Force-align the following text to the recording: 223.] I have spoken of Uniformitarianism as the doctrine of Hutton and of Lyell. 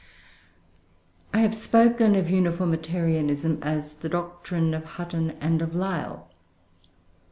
223.] 1.33 1.39
I 1.39 1.41
have 1.43 1.53
spoken 1.53 2.15
of 2.15 2.27
Uniformitarianism 2.27 3.59
as 3.61 3.93
the 3.93 4.09
doctrine 4.09 4.73
of 4.73 4.83
Hutton 4.83 5.37
and 5.39 5.61
of 5.61 5.75
Lyell. 5.75 6.27